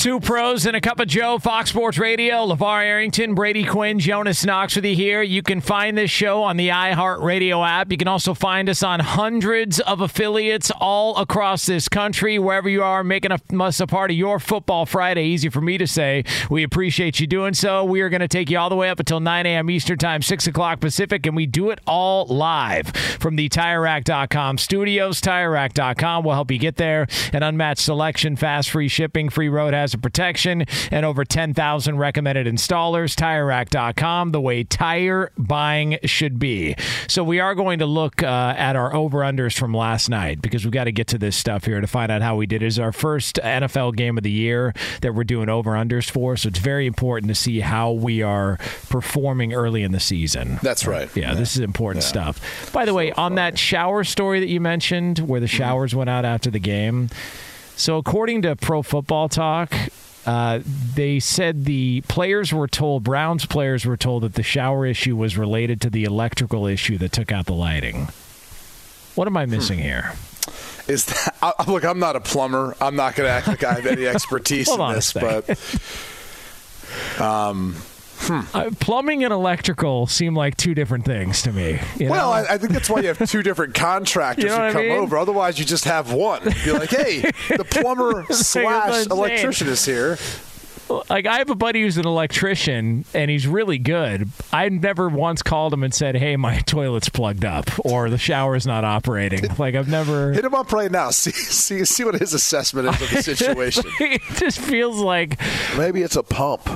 [0.00, 4.46] Two pros and a cup of Joe, Fox Sports Radio, LaVar Arrington, Brady Quinn, Jonas
[4.46, 5.20] Knox with you here.
[5.20, 7.92] You can find this show on the iHeartRadio app.
[7.92, 12.82] You can also find us on hundreds of affiliates all across this country, wherever you
[12.82, 15.24] are, making us a part of your Football Friday.
[15.24, 16.24] Easy for me to say.
[16.48, 17.84] We appreciate you doing so.
[17.84, 19.68] We are going to take you all the way up until 9 a.m.
[19.68, 25.20] Eastern Time, 6 o'clock Pacific, and we do it all live from the TireRack.com studios.
[25.20, 27.06] TireRack.com will help you get there.
[27.34, 33.14] An unmatched selection, fast free shipping, free road hazard protection, and over 10,000 recommended installers.
[33.14, 36.76] TireRack.com, the way tire buying should be.
[37.08, 40.72] So we are going to look uh, at our over-unders from last night because we've
[40.72, 42.62] got to get to this stuff here to find out how we did.
[42.62, 46.48] It is our first NFL game of the year that we're doing over-unders for, so
[46.48, 48.58] it's very important to see how we are
[48.88, 50.58] performing early in the season.
[50.62, 51.08] That's right.
[51.16, 52.08] Yeah, this is important Yeah.
[52.10, 52.72] stuff.
[52.72, 56.24] By the way, on that shower story that you mentioned, where the showers went out
[56.24, 57.08] after the game,
[57.80, 59.72] so according to Pro Football Talk,
[60.26, 60.60] uh,
[60.94, 65.38] they said the players were told, Browns players were told that the shower issue was
[65.38, 68.08] related to the electrical issue that took out the lighting.
[69.14, 70.12] What am I missing here?
[70.88, 71.84] Is that I, look?
[71.84, 72.76] I'm not a plumber.
[72.82, 75.48] I'm not going to act like I have any expertise in on this, but
[77.18, 77.76] um,
[78.54, 81.78] Uh, plumbing and electrical seem like two different things to me.
[81.96, 82.12] you know?
[82.12, 84.82] well, I, I think that's why you have two different contractors You know who come
[84.82, 84.92] mean?
[84.98, 85.16] over.
[85.18, 86.42] Otherwise, you just have one.
[86.64, 87.20] Be like, hey,
[87.56, 90.18] the plumber That's what I'm slash electrician is here.
[91.08, 94.28] like I have a buddy who's an electrician and he's really good.
[94.52, 98.66] I never once called him and said, "Hey, my toilet's plugged up" or "The shower's
[98.66, 100.32] not operating." Like I've never.
[100.32, 101.10] Hit him up right now.
[101.10, 103.84] See, see, see what his assessment is of the situation.
[104.00, 105.40] it just feels like
[105.76, 106.68] Maybe it's a pump.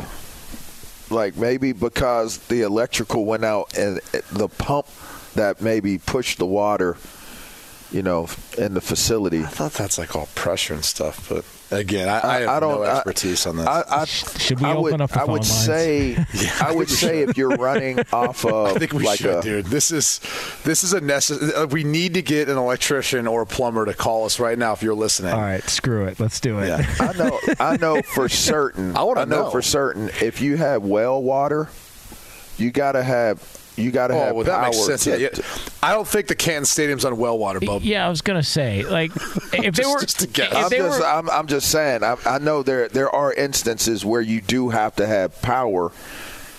[1.14, 4.00] Like maybe because the electrical went out and
[4.32, 4.86] the pump
[5.34, 6.96] that maybe pushed the water,
[7.90, 9.42] you know, in the facility.
[9.44, 12.80] I thought that's like all pressure and stuff, but again, I, I have I don't
[12.80, 13.66] no I- expertise on this.
[13.66, 15.64] I, I, Should we I open would, up the I would lines?
[15.64, 16.16] say,
[16.60, 19.66] I would say if you're running off of I think we like should, a, dude.
[19.66, 20.20] This is
[20.64, 21.52] this is a necessary.
[21.54, 24.72] Uh, we need to get an electrician or a plumber to call us right now
[24.72, 25.32] if you're listening.
[25.32, 25.62] all right.
[25.64, 26.18] Screw it.
[26.20, 26.68] Let's do it.
[26.68, 26.94] Yeah.
[27.00, 28.96] I know, I know for certain.
[28.96, 29.50] I wanna know, know.
[29.50, 31.68] for certain if you have well water,
[32.58, 33.38] you gotta have
[33.76, 34.64] you gotta Oh, have well, that power.
[34.70, 35.04] makes sense.
[35.04, 35.44] to- yeah, yeah.
[35.82, 37.82] I don't think the Canton Stadium's on well water, Bub.
[37.82, 40.54] Yeah, I was gonna say like if they Just- were just to guess.
[40.54, 42.02] I'm just, were I'm, I'm just saying.
[42.04, 45.92] I, I know there there are instances where you do have to have power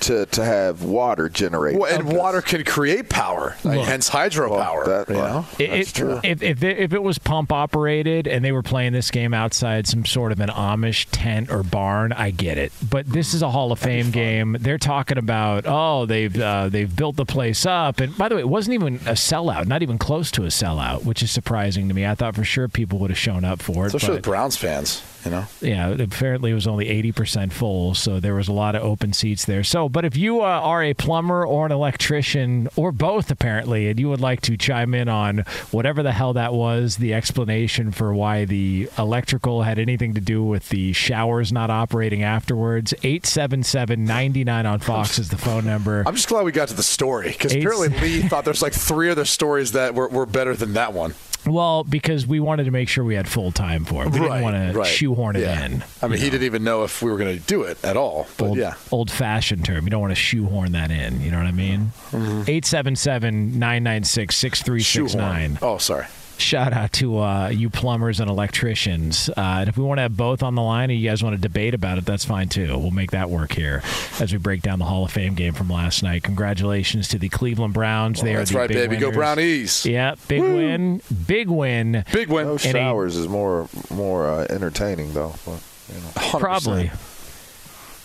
[0.06, 1.78] to to have water generate.
[1.78, 3.88] Well, and water can create power, like, Look.
[3.88, 4.50] hence hydropower.
[4.50, 5.46] Well, that- you well, know?
[5.60, 6.20] It- That's it- true.
[6.24, 9.88] If if it, if it was pump operated and they were playing this game outside
[9.88, 12.72] some sort of an Amish tent or barn, I get it.
[12.90, 14.58] But this is a Hall of Fame game.
[14.60, 18.42] They're talking about oh they've uh, they've built the place up, and by the way,
[18.42, 21.94] it wasn't even a sellout, not even close to a sellout, which is surprising to
[21.94, 22.06] me.
[22.06, 23.88] I thought for sure people would have shown up for it.
[23.88, 25.02] Especially but- with Browns fans.
[25.26, 25.46] You know.
[25.62, 29.46] Yeah, apparently it was only 80% full, so there was a lot of open seats
[29.46, 29.64] there.
[29.64, 34.00] So, but if you uh, are a plumber or an electrician or both, apparently, and
[34.00, 35.40] you would like to chime in on
[35.72, 40.44] whatever the hell that was, the explanation for why the electrical had anything to do
[40.44, 46.04] with the showers not operating afterwards, 877 99 on Fox is the phone number.
[46.06, 49.10] I'm just glad we got to the story because apparently Lee thought there's like three
[49.10, 51.16] other stories that were, were better than that one.
[51.46, 54.12] Well, because we wanted to make sure we had full time for it.
[54.12, 54.88] We didn't want to right.
[54.88, 55.66] shoehorn it Yeah.
[55.66, 55.84] in.
[56.02, 58.28] I mean, he didn't even know if we were going to do it at all.
[58.38, 59.84] But old, yeah, old fashioned term.
[59.86, 61.22] You don't want to shoehorn that in.
[61.22, 61.92] You know what I mean?
[62.12, 62.44] Mm-hmm.
[62.48, 65.60] 877 996 6369.
[65.62, 66.06] Oh, sorry.
[66.38, 69.30] Shout out to uh, you plumbers and electricians.
[69.30, 71.36] Uh, and if we want to have both on the line and you guys want
[71.36, 72.78] to debate about it, that's fine too.
[72.78, 73.82] We'll make that work here
[74.20, 76.24] as we break down the Hall of Fame game from last night.
[76.24, 78.22] Congratulations to the Cleveland Browns.
[78.22, 79.00] they are That's the right, big baby.
[79.00, 79.12] Go.
[79.12, 79.86] Brownies.
[79.86, 81.02] Yeah, big win.
[81.26, 82.04] Big win.
[82.12, 82.46] Big win.
[82.48, 85.34] No And a- showers is more more uh, entertaining though.
[85.46, 86.40] But, you know.
[86.40, 86.92] Probably.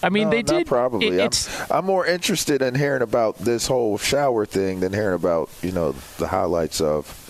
[0.02, 0.66] I mean, No, they not did.
[0.66, 1.08] probably.
[1.18, 5.50] it- I'm, I'm more interested in hearing about this whole shower thing than hearing about
[5.62, 7.26] you know the highlights of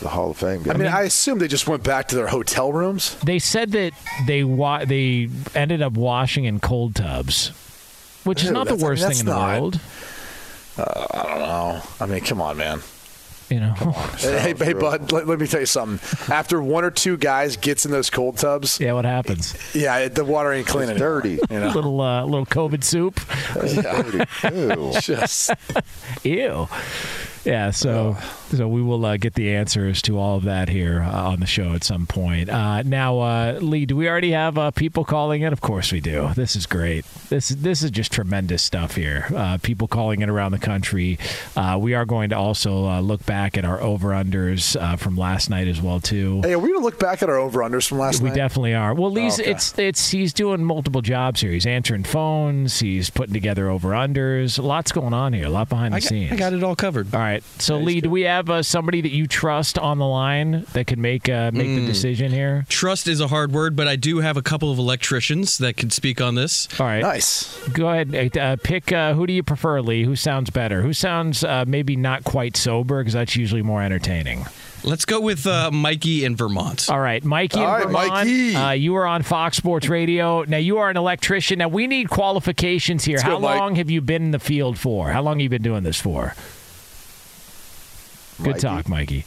[0.00, 0.72] the Hall of Fame game.
[0.72, 3.14] I mean, I assume they just went back to their hotel rooms.
[3.24, 3.92] They said that
[4.26, 7.48] they wa- they ended up washing in cold tubs,
[8.24, 9.80] which is Ew, not the that's- I mean, worst thing in the not- world.
[10.78, 11.82] I don't know.
[12.00, 12.80] I mean, come on, man.
[13.50, 13.72] You know,
[14.18, 15.10] Hey, hey, hey, bud.
[15.10, 15.98] Let, let me tell you something.
[16.30, 18.92] After one or two guys gets in those cold tubs, yeah.
[18.92, 19.56] What happens?
[19.74, 21.38] yeah, it- the water ain't clean it's dirty.
[21.50, 23.18] You know, little uh, little COVID soup.
[23.56, 24.24] It's dirty.
[24.54, 24.92] Ew.
[25.00, 25.50] just
[26.22, 26.68] Ew.
[27.44, 27.70] Yeah.
[27.70, 28.16] So
[28.50, 31.46] so we will uh, get the answers to all of that here uh, on the
[31.46, 32.48] show at some point.
[32.48, 35.52] Uh, now, uh, Lee, do we already have uh, people calling in?
[35.52, 36.30] Of course we do.
[36.34, 37.04] This is great.
[37.28, 39.26] This is this is just tremendous stuff here.
[39.34, 41.18] Uh, people calling in around the country.
[41.56, 45.16] Uh, we are going to also uh, look back at our over unders uh, from
[45.16, 46.40] last night as well too.
[46.42, 48.34] hey, are we gonna look back at our over unders from last We night?
[48.34, 48.94] We definitely are.
[48.94, 49.50] Well, Lee's okay.
[49.50, 51.52] it's it's he's doing multiple jobs here.
[51.52, 52.80] He's answering phones.
[52.80, 54.62] He's putting together over unders.
[54.62, 55.46] Lots going on here.
[55.46, 56.32] A lot behind the I got, scenes.
[56.32, 57.14] I got it all covered.
[57.14, 57.27] All right.
[57.58, 60.98] So Lee, do we have uh, somebody that you trust on the line that could
[60.98, 61.80] make uh, make Mm.
[61.80, 62.64] the decision here?
[62.68, 65.92] Trust is a hard word, but I do have a couple of electricians that could
[65.92, 66.68] speak on this.
[66.80, 67.02] All right.
[67.02, 67.56] Nice.
[67.68, 68.36] Go ahead.
[68.36, 68.92] Uh, pick.
[68.92, 70.04] Uh, who do you prefer, Lee?
[70.04, 70.82] Who sounds better?
[70.82, 74.46] Who sounds uh, maybe not quite sober because that's usually more entertaining.
[74.84, 76.88] Let's go with uh, Mikey in Vermont.
[76.88, 78.10] All right, Mikey All in right, Vermont.
[78.10, 78.54] Mikey.
[78.54, 80.44] Uh, you are on Fox Sports Radio.
[80.44, 81.58] Now you are an electrician.
[81.58, 83.16] Now we need qualifications here.
[83.16, 83.58] Let's How go, Mike.
[83.58, 85.08] long have you been in the field for?
[85.10, 86.34] How long have you been doing this for?
[88.38, 88.60] Good Mikey.
[88.60, 89.24] talk, Mikey.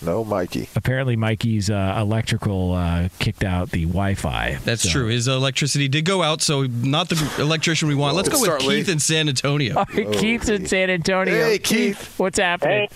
[0.00, 0.68] No, Mikey.
[0.76, 4.58] Apparently, Mikey's uh, electrical uh, kicked out the Wi-Fi.
[4.64, 5.06] That's So- true.
[5.08, 8.14] His electricity did go out, so not the electrician we want.
[8.14, 8.76] Let's go with start, Lee.
[8.76, 9.74] Keith in San Antonio.
[9.78, 11.34] All right, Keith's in San Antonio.
[11.34, 12.14] Hey, Keith.
[12.18, 12.88] what's happening?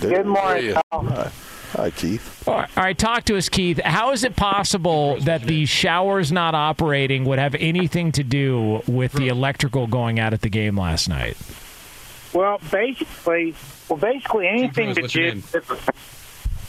[0.00, 2.46] Good morning, Hi, Keith.
[2.46, 3.80] All right, all right, talk to us, Keith.
[3.82, 9.12] How is it possible that the showers not operating would have anything to do with
[9.12, 11.34] the electrical going out at the game last night?
[12.34, 13.54] Well, basically,
[13.92, 15.84] well, basically anything Bros, to what's your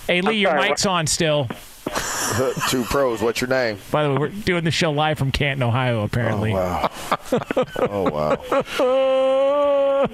[0.08, 1.48] Hey, Lee, your mic's on still.
[2.70, 3.22] Two pros.
[3.22, 3.78] What's your name?
[3.92, 6.52] By the way, we're doing the show live from Canton, Ohio, apparently.
[6.54, 6.92] Oh wow.
[7.80, 8.38] oh wow.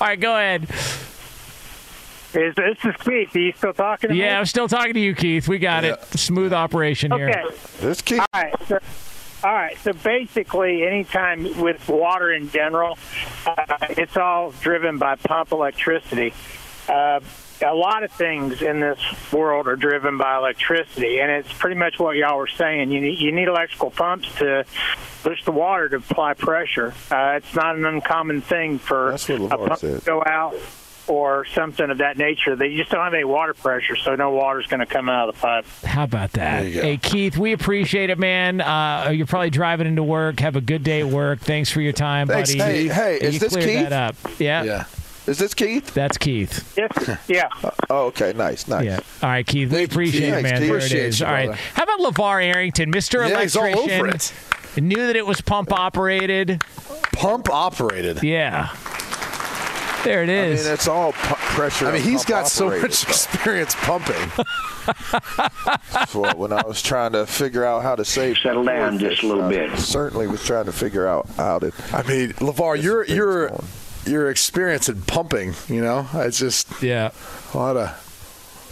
[0.00, 0.62] All right, go ahead.
[2.34, 3.34] Is this is Keith?
[3.34, 4.20] Are you still talking to me?
[4.20, 5.48] Yeah, I'm still talking to you, Keith.
[5.48, 6.00] We got it.
[6.14, 7.30] Smooth operation here.
[7.30, 7.56] Okay.
[7.80, 8.20] This Keith.
[8.20, 8.54] All right.
[8.66, 8.78] So,
[9.44, 9.76] all right.
[9.78, 12.98] So basically, anytime with water in general,
[13.46, 13.54] uh,
[13.90, 16.32] it's all driven by pump electricity.
[16.88, 17.20] Uh,
[17.64, 18.98] a lot of things in this
[19.32, 22.90] world are driven by electricity, and it's pretty much what y'all were saying.
[22.90, 24.64] You need, you need electrical pumps to
[25.22, 26.92] push the water to apply pressure.
[27.10, 30.00] Uh, it's not an uncommon thing for a pump said.
[30.00, 30.54] to go out
[31.12, 32.56] or something of that nature.
[32.56, 35.34] They just don't have any water pressure, so no water's going to come out of
[35.34, 35.66] the pipe.
[35.84, 36.60] How about that?
[36.60, 36.82] There you go.
[36.82, 38.60] Hey, Keith, we appreciate it, man.
[38.60, 40.40] Uh, you're probably driving into work.
[40.40, 41.40] Have a good day at work.
[41.40, 42.88] Thanks for your time, Thanks, buddy.
[42.88, 43.88] Hey, hey, You is this Keith?
[43.88, 44.16] that up.
[44.38, 44.84] Yeah, Yeah.
[45.24, 45.94] Is this Keith?
[45.94, 46.76] that's Keith.
[46.76, 47.48] Yes, yeah.
[47.88, 48.32] Oh, okay.
[48.34, 48.84] Nice, nice.
[48.84, 48.98] Yeah.
[49.22, 49.70] All right, Keith.
[49.72, 50.34] We appreciate Keith.
[50.38, 50.56] it, man.
[50.56, 50.70] Thanks, There Keith.
[50.70, 51.20] it Appreciate is.
[51.20, 51.46] you, All right.
[51.46, 51.60] brother.
[51.74, 53.28] How about LaVar Arrington, Mr.
[53.28, 54.00] Yeah, he's all Electrician?
[54.00, 54.32] over it.
[54.82, 56.64] Knew that it was pump operated.
[57.12, 58.22] Pump operated.
[58.24, 58.74] Yeah.
[60.04, 60.60] There it is.
[60.60, 61.86] I mean, it's all pu- pressure.
[61.86, 63.10] I mean, he's got so much stuff.
[63.10, 64.30] experience pumping.
[65.92, 68.38] That's what- when I was trying to figure out how to save.
[68.38, 69.78] Settle down just a little I bit.
[69.78, 71.72] Certainly was trying to figure out how to.
[71.92, 73.64] I mean, LaVar, This your thing's your going.
[74.06, 77.10] your experience in pumping, you know, it's just yeah.
[77.54, 77.98] a lot of.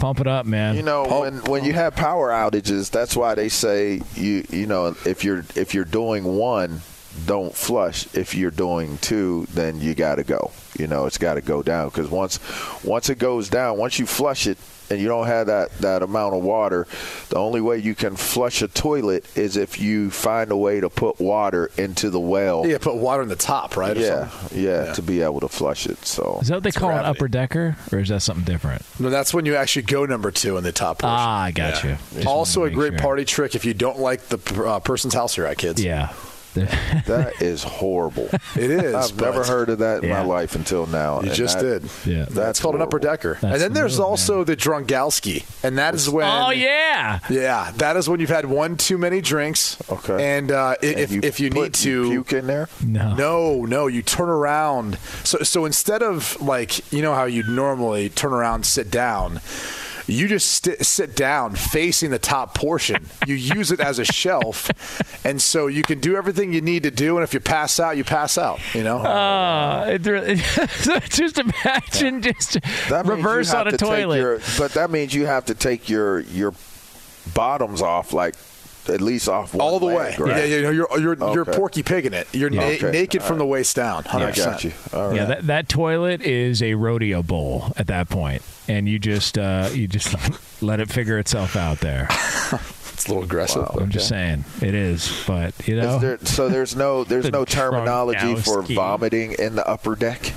[0.00, 0.76] Pump it up, man.
[0.76, 4.66] You know, Pump- when when you have power outages, that's why they say you you
[4.66, 6.80] know if you're if you're doing one,
[7.26, 8.06] don't flush.
[8.14, 10.50] If you're doing two, then you got to go.
[10.80, 12.38] You know, it's got to go down because once
[12.84, 14.56] once it goes down, once you flush it
[14.88, 16.86] and you don't have that that amount of water,
[17.28, 20.88] the only way you can flush a toilet is if you find a way to
[20.90, 22.66] put water into the well.
[22.66, 23.96] Yeah, put water in the top, right?
[23.96, 26.04] or Yeah, yeah, to be able to flush it.
[26.06, 27.08] So Is that what they It's call gravity.
[27.10, 28.82] an upper decker, or is that something different?
[28.98, 31.14] No, that's when you actually go number two in the top portion.
[31.16, 31.96] Ah, I got you.
[32.14, 33.06] Just Also, a wanted to make great sure.
[33.06, 35.84] party trick if you don't like the uh, person's house you're at, kids.
[35.84, 36.12] Yeah.
[37.06, 38.28] that is horrible.
[38.56, 38.94] It is.
[38.94, 40.22] I've never heard of that in Yeah.
[40.22, 41.20] my life until now.
[41.22, 41.90] You just that- did.
[42.06, 42.26] Yeah.
[42.28, 43.38] That's called an upper decker.
[43.40, 46.26] That's and then there's move, also the Drungalski, and that is when.
[46.28, 47.20] Oh yeah.
[47.30, 49.76] Yeah, that is when you've had one too many drinks.
[49.90, 50.38] Okay.
[50.38, 52.68] And uh, And if you if you put- need to puke in there.
[52.84, 53.14] No.
[53.14, 54.98] No, no, you turn around.
[55.24, 59.40] So so instead of like you know how you'd normally turn around, sit down.
[60.06, 63.06] You just st- sit down facing the top portion.
[63.26, 64.70] You use it as a shelf,
[65.24, 67.16] and so you can do everything you need to do.
[67.16, 68.58] And if you pass out, you pass out.
[68.74, 68.98] You know.
[68.98, 69.98] Uh,
[71.08, 74.18] just imagine just That reverse on a to toilet.
[74.18, 76.54] your- but that means you have to take your your
[77.34, 78.34] bottoms off, like
[78.90, 80.26] at least off one all the leg, way.
[80.32, 80.36] right?
[80.48, 82.26] Yeah, you know, you're you're you're porky pigging it.
[82.32, 82.90] You're na- Okay.
[82.90, 84.04] naked from the waist down.
[84.06, 84.36] I 100%.
[84.36, 84.72] got you.
[84.92, 85.16] All right.
[85.16, 89.68] Yeah, that, that toilet is a rodeo bowl at that point, and you just uh,
[89.72, 90.14] you just
[90.62, 92.08] let it figure itself out there.
[92.92, 93.62] It's a little aggressive.
[93.62, 93.70] Wow.
[93.72, 97.24] but- I'm just saying it is, but you know, Is there, so there's no there's
[97.30, 100.34] The no terminology for vomiting in the upper deck.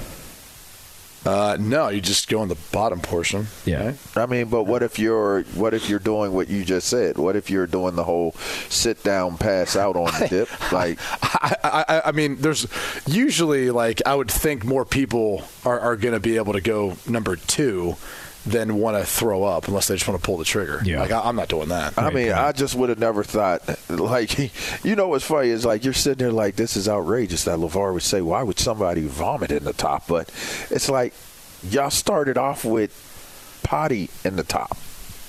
[1.25, 3.48] Uh, no, you just go in the bottom portion.
[3.65, 3.86] Yeah.
[3.86, 3.98] right?
[4.15, 7.18] I mean, but what if you're what if you're doing what you just said?
[7.18, 8.34] What if you're doing the whole
[8.70, 10.50] sit down, pass out on the dip?
[10.74, 12.65] Like, I, I, I mean, there's
[13.06, 16.98] usually like I would think more people are, are going to be able to go
[17.08, 17.96] number two
[18.45, 20.81] than want to throw up unless they just want to pull the trigger.
[20.83, 21.00] Yeah.
[21.00, 21.97] Like I, I'm not doing that.
[21.97, 23.62] I mean, I just would have never thought.
[23.89, 24.38] Like,
[24.83, 27.93] you know, what's funny is like you're sitting there like this is outrageous that LaVar
[27.93, 30.29] would say, "Why would somebody vomit in the top?" But
[30.69, 31.13] it's like
[31.69, 32.91] y'all started off with
[33.63, 34.77] potty in the top,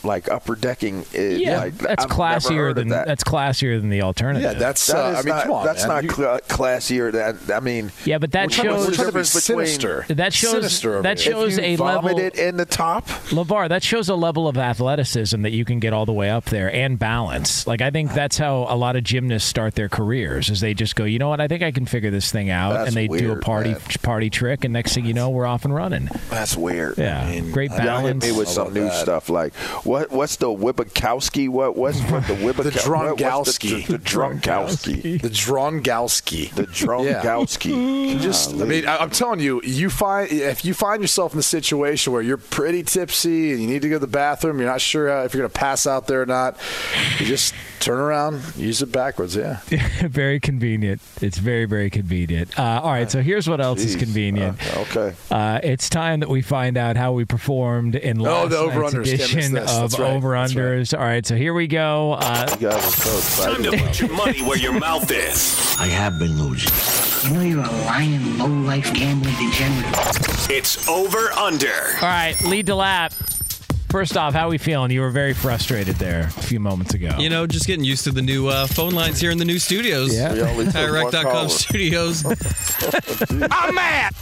[0.04, 1.04] like upper decking.
[1.12, 3.06] Is yeah, like, that's I've classier than that.
[3.06, 4.52] that's classier than the alternative.
[4.52, 4.86] yeah, that's.
[4.86, 5.88] That Uh, I mean, not, come on, that's man.
[5.96, 7.12] not You- cla classier.
[7.12, 10.04] That I mean, yeah, but that shows we're we're trying to be difference between- sinister.
[10.14, 12.02] that shows Sinister that shows a level.
[12.10, 13.06] vomited in the top.
[13.30, 16.44] Lavar, that shows a level of athleticism that you can get all the way up
[16.46, 17.66] there and balance.
[17.66, 20.96] Like I think that's how a lot of gymnasts start their careers is they just
[20.96, 23.08] go, you know what, I think I can figure this thing out, That's and they
[23.08, 23.80] do a party man.
[24.02, 26.08] party trick, and next thing you know, we're off and running.
[26.30, 26.98] That's weird.
[26.98, 28.24] Yeah, I mean, great y'all hit balance.
[28.24, 29.52] me with some new stuff like
[29.94, 30.10] what?
[30.10, 31.48] What's the Wibakowski?
[31.48, 31.76] What?
[31.76, 33.86] What's what the Wibakowski?
[33.86, 34.96] The Drongowski.
[34.98, 35.20] The, the Drongowski.
[35.22, 36.50] the Drongowski.
[36.52, 38.10] The Drongowski.
[38.10, 41.38] You just, I mean, I, I'm telling you, you find if you find yourself in
[41.38, 44.68] a situation where you're pretty tipsy and you need to go to the bathroom, you're
[44.68, 46.56] not sure uh, if you're going to pass out there or not.
[47.20, 49.36] You just turn around, use it backwards.
[49.36, 49.60] Yeah.
[50.08, 51.02] very convenient.
[51.22, 52.58] It's very very convenient.
[52.58, 54.58] Uh, all right, so here's what else is convenient.
[54.76, 55.14] Uh, okay.
[55.30, 58.76] Uh, it's time that we find out how we performed in last Oh, the night's
[58.76, 58.92] over-unders.
[58.92, 59.70] Can't miss edition this.
[59.92, 60.12] Of right.
[60.12, 60.96] over unders.
[60.96, 62.12] All right, so here we go.
[62.20, 65.76] Uh, You guys are so Time to put your money where your mouth is.
[65.78, 66.72] I have been losing.
[67.30, 70.50] You know you're a lying, low-life gambling degenerate.
[70.50, 71.68] It's over under.
[72.00, 73.12] all right, lead to lap.
[73.94, 74.90] First off, how are we feeling?
[74.90, 77.14] You were very frustrated there a few moments ago.
[77.16, 79.60] You know, just getting used to the new uh, phone lines here in the new
[79.60, 80.12] studios.
[80.12, 80.32] Yeah.
[80.32, 81.48] We only took one TireRack.com caller.
[81.48, 82.24] studios.
[83.52, 84.12] I'm mad.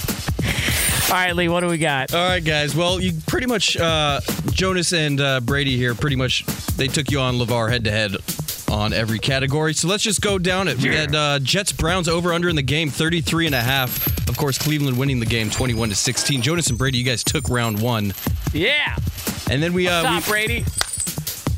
[1.09, 2.13] All right, Lee, what do we got?
[2.13, 2.77] All right, guys.
[2.77, 5.95] Well, you pretty much uh, Jonas and uh, Brady here.
[5.95, 6.45] Pretty much,
[6.77, 8.17] they took you on LaVar head to head
[8.71, 9.73] on every category.
[9.73, 10.83] So let's just go down it.
[10.83, 14.29] We had uh, Jets Browns over under in the game 33 and a half.
[14.29, 16.43] Of course, Cleveland winning the game 21 to 16.
[16.43, 18.13] Jonas and Brady, you guys took round one,
[18.53, 18.97] Yeah.
[19.53, 20.65] And then we uh, Stop, we, Brady.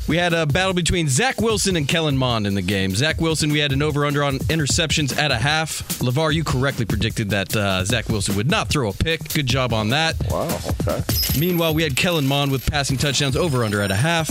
[0.09, 2.93] we had a battle between Zach Wilson and Kellen Mond in the game.
[2.93, 5.81] Zach Wilson, we had an over under on interceptions at a half.
[5.99, 9.33] LaVar, you correctly predicted that uh, Zach Wilson would not throw a pick.
[9.33, 10.15] Good job on that.
[10.29, 10.59] Wow.
[10.81, 11.01] Okay.
[11.39, 14.27] Meanwhile, we had Kellen Mond with passing touchdowns over under at a half.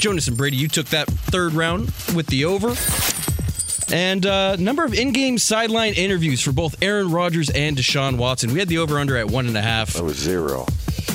[0.00, 2.74] Jonas and Brady, you took that third round with the over.
[3.94, 8.52] And uh, number of in-game sideline interviews for both Aaron Rodgers and Deshaun Watson.
[8.52, 9.92] We had the over/under at one and a half.
[9.92, 10.66] That was zero.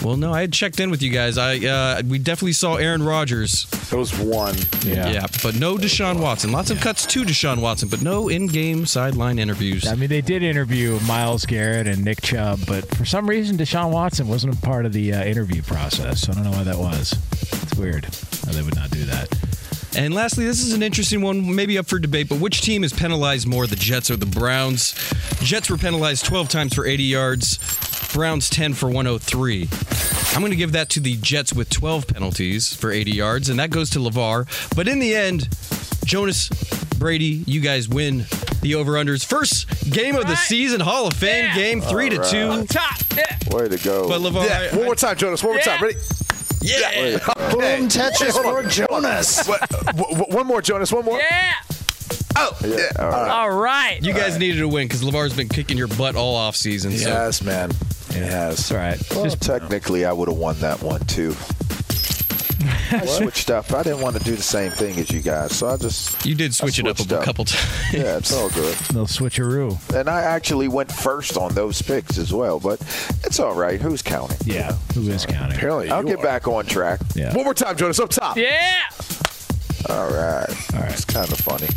[0.04, 1.38] Well, no, I had checked in with you guys.
[1.38, 3.66] I uh, we definitely saw Aaron Rodgers.
[3.90, 4.56] That was one.
[4.84, 6.52] Yeah, Yeah, but no Deshaun Watson.
[6.52, 9.88] Lots of cuts to Deshaun Watson, but no in-game sideline interviews.
[9.88, 13.92] I mean, they did interview Myles Garrett and Nick Chubb, but for some reason, Deshaun
[13.92, 16.30] Watson wasn't a part of the uh, interview process.
[16.30, 17.14] I don't know why that was.
[17.42, 19.28] It's weird how they would not do that.
[19.96, 22.94] And lastly, this is an interesting one, maybe up for debate, but which team is
[22.94, 24.94] penalized more, the Jets or the Browns?
[25.42, 27.58] Jets were penalized 12 times for 80 yards,
[28.14, 29.68] Browns 10 for 103.
[30.36, 33.60] I'm going to give that to the Jets with 12 penalties for 80 yards, and
[33.60, 34.76] that goes to LaVar.
[34.76, 35.50] But in the end,
[36.06, 36.50] Jonas,
[37.00, 38.26] Brady, you guys win
[38.62, 39.26] the over/unders.
[39.26, 41.56] First game of the season, Hall of Fame Yeah.
[41.56, 42.66] game, three to All two.
[42.68, 42.96] Top.
[43.18, 43.38] Yeah.
[43.50, 44.08] Way to go.
[44.08, 45.44] But LaVar, Yeah, I- one more time, Jonas.
[45.44, 45.78] One more Yeah.
[45.78, 45.84] time.
[45.84, 45.98] Ready?
[46.62, 47.32] Yeah, Way to.
[47.56, 47.78] Okay.
[47.80, 48.64] Boom touches Hold on.
[48.64, 49.48] for Jonas.
[49.48, 50.92] What- w- w- one more, Jonas.
[50.92, 51.18] One more.
[51.20, 51.54] Yeah.
[52.36, 52.90] Oh, yeah.
[53.00, 53.30] All right.
[53.30, 54.00] All right.
[54.04, 56.92] you guys needed a win because LaVar's been kicking your butt all off season.
[56.98, 57.72] So Yes, man.
[58.14, 58.70] He has.
[58.70, 59.00] That's all right.
[59.16, 61.36] Well, technically, I would have won that one too.
[62.92, 63.72] I switched up.
[63.74, 66.36] I didn't want to do the same thing as you guys, so I just you
[66.36, 67.24] did switch it up a up.
[67.24, 67.68] couple times.
[67.94, 68.76] yeah, it's all good.
[68.94, 69.78] Little switcheroo.
[69.96, 72.80] And I actually went first on those picks as well, but
[73.24, 73.80] it's all right.
[73.82, 74.38] Who's counting?
[74.46, 74.74] Yeah.
[74.94, 75.58] Who is counting?
[75.58, 76.24] Apparently, I'll you get are.
[76.24, 77.00] back on track.
[77.16, 77.34] Yeah.
[77.36, 78.00] One more time, Jonas.
[78.00, 78.38] Up top.
[78.38, 78.80] Yeah.
[79.90, 80.50] All right.
[80.74, 80.92] All right.
[80.92, 81.68] It's kind of funny.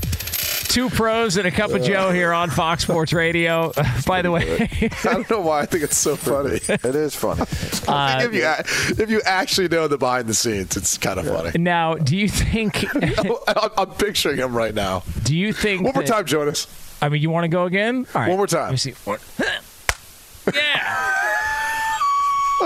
[0.73, 3.75] Two pros and a cup of Joe here on Fox Sports Radio.
[4.07, 6.61] By the way, I don't know why I think it's so funny.
[6.67, 7.43] It is funny.
[7.43, 11.26] It's uh, if you if you actually know the behind the scenes, it's kind of
[11.26, 11.59] funny.
[11.59, 12.87] now, do you think?
[13.49, 15.02] I'm, I'm picturing him right now.
[15.25, 15.83] Do you think?
[15.83, 16.67] One more that- time, Jonas.
[17.02, 18.07] I mean, you want to go again?
[18.14, 18.29] All right.
[18.29, 18.62] One more time.
[18.62, 18.95] Let me see.
[20.55, 21.22] Yeah.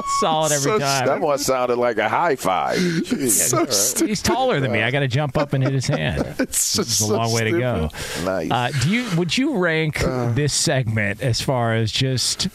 [0.20, 1.06] Solid every So time.
[1.06, 2.76] that one sounded like a high five.
[2.78, 3.30] Jeez.
[3.30, 4.08] So stupid.
[4.08, 4.82] He's taller than me.
[4.82, 6.22] I got to jump up and hit his hand.
[6.38, 7.88] It's just It's a so long way to go.
[8.24, 8.50] Nice.
[8.50, 10.00] Uh, do you would you rank
[10.34, 12.48] this segment as far as just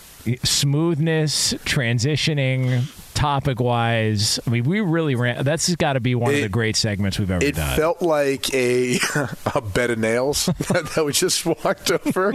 [0.43, 2.83] smoothness, transitioning,
[3.13, 4.39] topic wise?
[4.45, 5.43] I mean, we really ran.
[5.43, 7.73] That's got to be one of the great segments we've ever It done.
[7.73, 8.99] It felt like a
[9.55, 12.33] a bed of nails that we just walked over.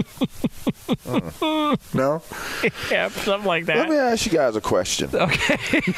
[1.95, 2.23] no,
[2.90, 3.76] yeah, something like that.
[3.76, 5.11] Let me ask you guys a question.
[5.12, 5.90] Okay,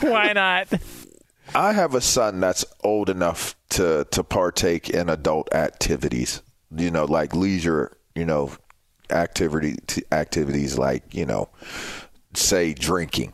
[0.00, 0.68] why not?
[1.54, 6.42] I have a son that's old enough to to partake in adult activities.
[6.74, 7.96] You know, like leisure.
[8.14, 8.52] You know,
[9.10, 11.48] activity t- activities like you know,
[12.34, 13.32] say drinking.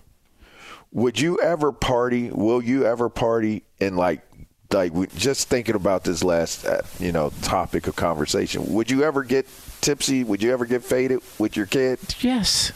[0.93, 2.31] Would you ever party?
[2.31, 4.23] Will you ever party And like
[4.71, 8.73] like we- just thinking about this last uh, you know topic of conversation?
[8.75, 9.47] Would you ever get
[9.81, 10.25] tipsy?
[10.25, 11.99] Would you ever get faded with your kid?
[12.21, 12.73] Yes,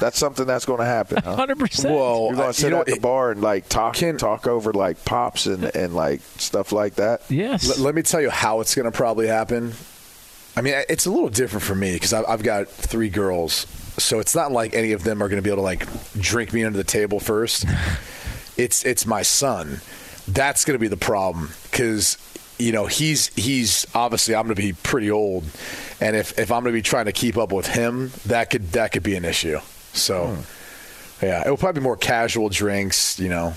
[0.00, 1.22] That's something that's going to happen.
[1.22, 1.36] Huh?
[1.36, 1.94] hundred percent.
[1.94, 4.46] well, You're gonna sit you know, at the it- bar and like talk Can- talk
[4.46, 7.22] over like pops and, and like stuff like that.
[7.30, 7.68] Yes.
[7.68, 9.72] Let, let me tell you how it's going to probably happen.
[10.56, 13.66] I mean, it's a little different for me because I've, I've got three girls,
[13.98, 16.52] so it's not like any of them are going to be able to like drink
[16.52, 17.64] me under the table first.
[18.56, 19.80] it's it's my son.
[20.26, 22.18] That's going to be the problem because
[22.58, 25.44] you know he's he's obviously I'm going to be pretty old,
[26.00, 28.72] and if if I'm going to be trying to keep up with him, that could
[28.72, 29.58] that could be an issue.
[29.92, 30.26] So.
[30.26, 30.40] Hmm.
[31.22, 33.54] Yeah, it will probably be more casual drinks, you know,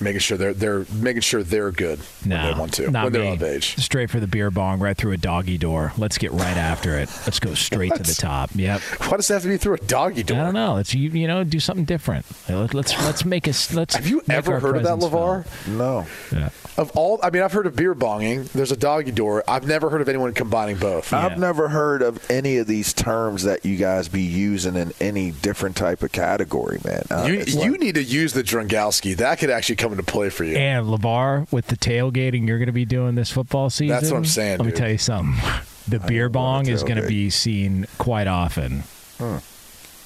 [0.00, 3.12] making sure they're they're making sure they're good No, when they want to not when
[3.12, 3.32] they're me.
[3.32, 3.76] of age.
[3.76, 5.92] Straight for the beer bong, right through a doggy door.
[5.96, 7.08] Let's get right after it.
[7.26, 8.50] Let's go straight to the top.
[8.54, 8.80] Yep.
[8.80, 10.40] Why does it have to be through a doggy door?
[10.40, 10.74] I don't know.
[10.74, 12.26] Let's you, you know do something different.
[12.48, 13.72] Let- Let's let's make us.
[13.72, 13.94] Let's.
[13.94, 15.44] Have you ever heard of that, presence LaVar?
[15.46, 15.76] felt.
[15.76, 16.48] No, Yeah.
[16.78, 18.50] Of all, I mean, I've heard of beer bonging.
[18.52, 19.42] There's a doggy door.
[19.48, 21.10] I've never heard of anyone combining both.
[21.12, 25.30] I've never heard of any of these terms that you guys be using in any
[25.30, 27.04] different type of category, man.
[27.10, 29.16] Uh, You you like- need to use the Drungowski.
[29.16, 30.56] That could actually come into play for you.
[30.56, 33.96] And Lavar with the tailgating you're going to be doing this football season.
[33.96, 35.42] That's what I'm saying, Let me tell you something.
[35.88, 38.82] The beer bong is going to be seen quite often.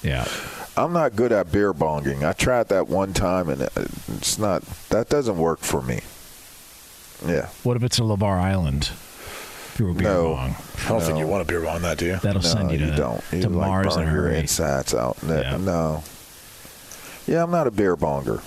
[0.02, 0.28] Yeah.
[0.76, 2.22] I'm not good at beer bonging.
[2.22, 3.62] I tried that one time, and
[4.09, 4.62] it's not.
[4.90, 6.00] That doesn't work for me.
[7.26, 8.87] Yeah, What if it's a Lavar Island
[9.74, 10.35] through a beer No.
[10.35, 10.56] bong?
[10.85, 12.16] I don't think you want a beer bong that, do you?
[12.16, 13.22] That'll no, send you to, don't.
[13.33, 15.22] You to like Mars in burn a your insides out.
[15.22, 15.56] No, Yeah.
[15.59, 16.02] no.
[17.26, 18.42] Yeah, I'm not a beer bonger.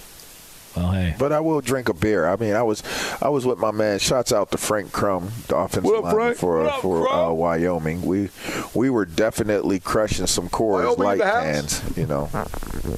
[0.76, 1.16] Well, hey.
[1.20, 2.28] But I will drink a beer.
[2.28, 2.82] I mean, I was,
[3.22, 4.00] I was with my man.
[4.00, 6.38] Shouts out to Frank Crum, the offensive What up, lineman Frank?
[6.38, 8.02] for What up, for uh, Wyoming.
[8.02, 8.30] We
[8.74, 11.98] we were definitely crushing some Coors Wyoming in Light cans.
[11.98, 12.28] You know,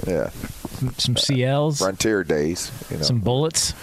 [0.07, 0.29] yeah,
[0.97, 2.71] Some CLs, frontier days.
[2.89, 3.73] You know, some bullets.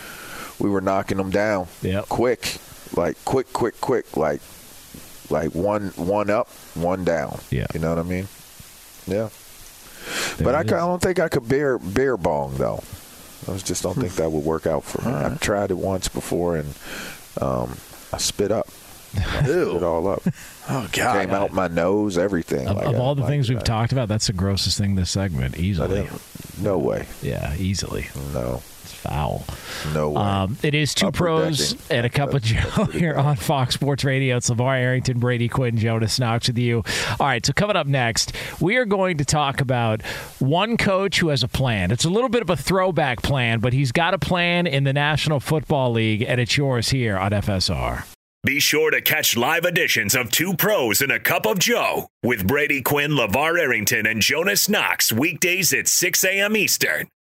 [0.63, 1.67] We were knocking them down.
[1.83, 2.09] Yep.
[2.09, 2.57] quick,
[2.97, 4.41] like quick, quick, quick, like
[5.29, 7.41] like one one up, one down.
[7.51, 7.67] Yeah.
[7.75, 8.29] you know what I mean.
[9.07, 9.29] Yeah,
[10.37, 12.83] There but I, I don't think I could beer beer bong though.
[13.53, 15.13] I just don't think that would work out for me.
[15.13, 16.73] I've tried it once before and
[17.41, 17.77] um,
[18.13, 18.69] I spit up.
[19.17, 20.23] I spit it all up.
[20.71, 21.21] Oh God!
[21.27, 22.69] Came out my nose, everything.
[22.69, 24.79] Of, Like, of I- all the like, things we've I- talked about, that's the grossest
[24.79, 25.59] thing this segment.
[25.59, 26.09] Easily.
[26.61, 27.07] No way.
[27.21, 28.07] Yeah, easily.
[28.33, 28.63] No.
[29.03, 29.45] It's foul.
[29.95, 30.23] No way.
[30.23, 31.97] Um, it is two Upper pros decking.
[31.97, 34.37] and a cup of Joe here on Fox Sports Radio.
[34.37, 36.85] It's LaVar Arrington, Brady Quinn, Jonas Knox with you.
[37.19, 40.03] All right, so coming up next, we are going to talk about
[40.39, 41.91] one coach who has a plan.
[41.91, 44.93] It's a little bit of a throwback plan, but he's got a plan in the
[44.93, 48.05] National Football League, and it's yours here on FSR.
[48.45, 52.45] Be sure to catch live editions of Two Pros and a Cup of Joe with
[52.45, 56.57] Brady Quinn, LaVar Arrington, and Jonas Knox weekdays at 6 a.m.
[56.57, 57.07] Eastern,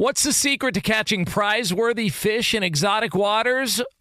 [0.00, 3.82] What's the secret to catching prize worthy fish in exotic waters?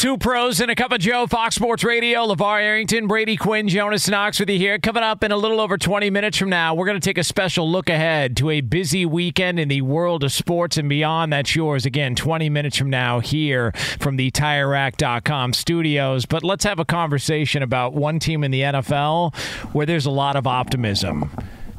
[0.00, 2.20] Two pros and a cup of Joe, Fox Sports Radio.
[2.26, 4.78] LaVar Arrington, Brady Quinn, Jonas Knox with you here.
[4.78, 7.22] Coming up in a little over 20 minutes from now, we're going to take a
[7.22, 11.34] special look ahead to a busy weekend in the world of sports and beyond.
[11.34, 11.84] That's yours.
[11.84, 16.24] Again, 20 minutes from now here from the TireRack.com studios.
[16.24, 19.36] But let's have a conversation about one team in the NFL
[19.74, 21.30] where there's a lot of optimism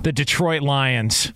[0.03, 1.33] the Detroit Lions.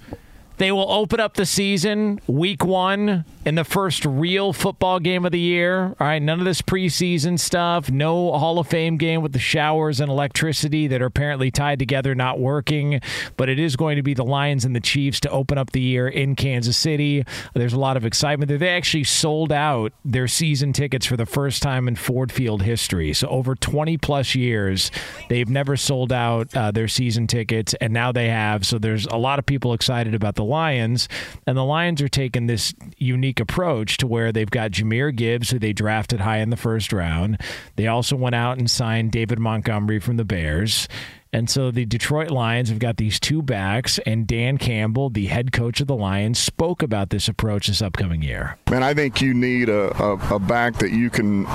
[0.57, 5.31] They will open up the season week one in the first real football game of
[5.31, 5.95] the year.
[5.99, 9.99] All right, none of this preseason stuff, no Hall of Fame game with the showers
[9.99, 13.01] and electricity that are apparently tied together not working.
[13.37, 15.81] But it is going to be the Lions and the Chiefs to open up the
[15.81, 17.25] year in Kansas City.
[17.53, 18.57] There's a lot of excitement there.
[18.57, 23.13] They actually sold out their season tickets for the first time in Ford Field history.
[23.13, 24.89] So over 20 plus years,
[25.29, 28.65] they've never sold out uh, their season tickets, and now they have.
[28.65, 31.09] So there's a lot of people excited about the Lions,
[31.45, 35.59] and the Lions are taking this unique approach to where they've got Jahmyr Gibbs, who
[35.59, 37.41] they drafted high in the first round.
[37.75, 40.87] They also went out and signed David Montgomery from the Bears.
[41.35, 45.51] And so the Detroit Lions have got these two backs, and Dan Campbell, the head
[45.51, 48.57] coach of the Lions, spoke about this approach this upcoming year.
[48.71, 51.45] Man, I think you need a, a, a back that you can,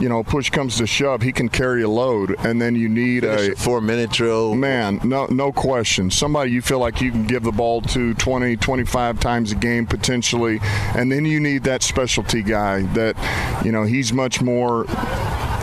[0.00, 3.24] you know, push comes to shove, he can carry a load, and then you need
[3.24, 4.54] a four minute drill.
[4.54, 6.08] Man, no, no question.
[6.08, 9.86] Somebody you feel like you can give the ball to 20, 25 times a game
[9.86, 10.60] potentially,
[10.94, 13.16] and then you need that specialty guy that,
[13.64, 14.84] you know, he's much more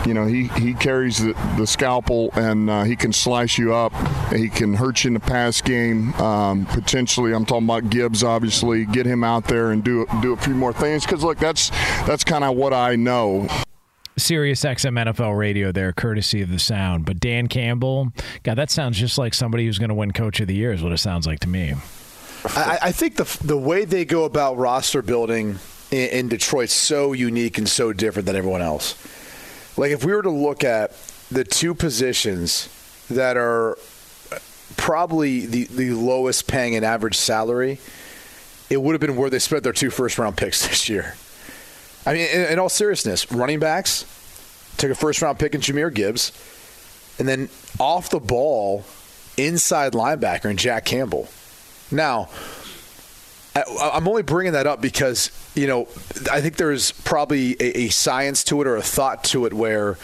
[0.06, 3.92] you know, he, he carries the, the scalpel and uh, he can slice you up.
[4.32, 6.12] He can hurt you in the pass game.
[6.14, 8.22] Um, potentially, I'm talking about Gibbs.
[8.22, 11.04] Obviously, get him out there and do do a few more things.
[11.04, 11.70] Because look, that's
[12.06, 13.48] that's kind of what I know.
[14.16, 17.04] Sirius XM NFL radio there, courtesy of the sound.
[17.04, 18.12] But Dan Campbell,
[18.44, 20.82] God, that sounds just like somebody who's going to win Coach of the Year, is
[20.82, 21.74] what it sounds like to me.
[22.44, 25.58] I, I think the the way they go about roster building
[25.90, 28.96] in, in Detroit's so unique and so different than everyone else.
[29.76, 30.92] Like if we were to look at
[31.30, 32.68] the two positions
[33.10, 33.76] that are
[34.76, 37.78] probably the, the lowest paying in average salary,
[38.70, 41.14] it would have been where they spent their two first round picks this year.
[42.06, 44.04] I mean, in, in all seriousness, running backs
[44.76, 46.32] took a first round pick in Jahmyr Gibbs,
[47.18, 48.84] and then off the ball,
[49.36, 51.28] inside linebacker in Jack Campbell.
[51.90, 52.28] Now,
[53.56, 55.82] I- I'm only bringing that up because you know
[56.30, 59.96] I think there's probably a, a science to it or a thought to it where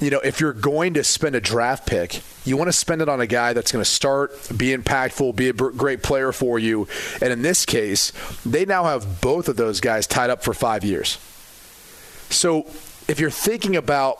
[0.00, 3.08] you know if you're going to spend a draft pick, you want to spend it
[3.08, 6.86] on a guy that's going to start, be impactful, be a great player for you,
[7.22, 8.12] and in this case,
[8.44, 11.18] they now have both of those guys tied up for five years.
[12.30, 12.66] So
[13.08, 14.18] if you're thinking about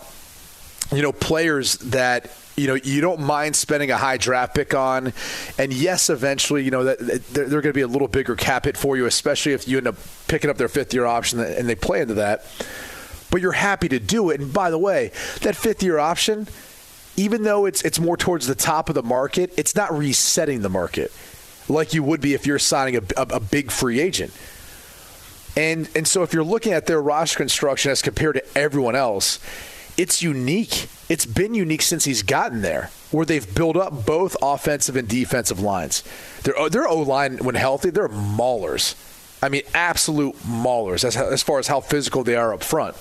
[0.93, 5.13] you know players that you know you don't mind spending a high draft pick on.
[5.59, 8.65] And yes eventually you know that they're, they're going to be a little bigger cap
[8.65, 9.97] hit for you especially if you end up
[10.29, 12.45] picking up their fifth year option and they play into that.
[13.31, 14.41] But you're happy to do it.
[14.41, 15.09] And by the way
[15.41, 16.49] that fifth year option
[17.17, 20.69] even though it's it's more towards the top of the market it's not resetting the
[20.69, 21.13] market
[21.69, 24.33] like you would be if you're signing a, a, a big free agent.
[25.57, 29.39] And and so if you're looking at their roster construction as compared to everyone else,
[29.97, 30.89] it's unique.
[31.09, 35.61] It's been unique since he's gotten there, where they've built up both offensive and defensive
[35.61, 36.03] lines.
[36.43, 38.95] Their uh, their O line, when healthy, they're maulers.
[39.43, 42.97] I mean, absolute maulers as as far as how physical they are up front.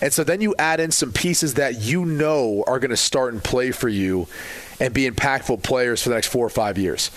[0.00, 3.32] And so then you add in some pieces that you know are going to start
[3.32, 4.28] and play for you
[4.80, 7.10] and be impactful players for the next four or five years.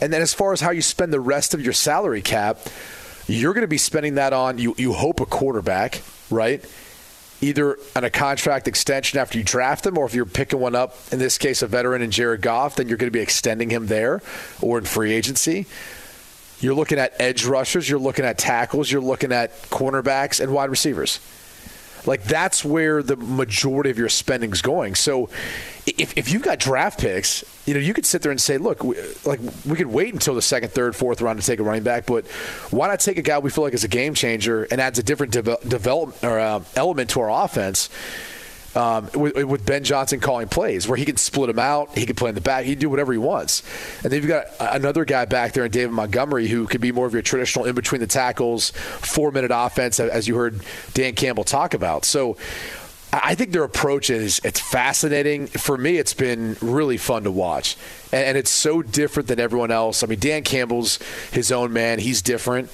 [0.00, 2.58] And then as far as how you spend the rest of your salary cap,
[3.26, 6.64] you're going to be spending that on you you hope a quarterback, right?
[7.42, 10.96] Either on a contract extension after you draft him, or if you're picking one up,
[11.10, 13.86] in this case, a veteran in Jared Goff, then you're going to be extending him
[13.86, 14.20] there
[14.60, 15.66] or in free agency.
[16.60, 20.68] You're looking at edge rushers, you're looking at tackles, you're looking at cornerbacks and wide
[20.68, 21.18] receivers.
[22.06, 24.94] Like that's where the majority of your spending is going.
[24.94, 25.28] So
[25.86, 28.82] if, if you've got draft picks, you know, you could sit there and say, look,
[28.82, 31.82] we, like we could wait until the second, third, fourth round to take a running
[31.82, 32.26] back, but
[32.70, 35.02] why not take a guy we feel like is a game changer and adds a
[35.02, 37.88] different deve- development or uh, element to our offense?
[38.74, 42.14] Um, with, with Ben Johnson calling plays, where he can split them out, he can
[42.14, 43.64] play in the back, he can do whatever he wants.
[44.04, 47.06] And then you've got another guy back there in David Montgomery who could be more
[47.06, 50.60] of your traditional in between the tackles, four minute offense, as you heard
[50.94, 52.04] Dan Campbell talk about.
[52.04, 52.36] So
[53.12, 55.48] I think their approach is it's fascinating.
[55.48, 57.76] For me, it's been really fun to watch,
[58.12, 60.04] and, and it's so different than everyone else.
[60.04, 61.00] I mean, Dan Campbell's
[61.32, 62.70] his own man; he's different,